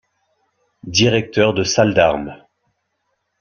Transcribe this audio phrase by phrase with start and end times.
[0.87, 2.43] Directeur de salle d'armes.